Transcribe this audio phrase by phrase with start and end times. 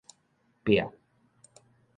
[0.65, 0.89] 壁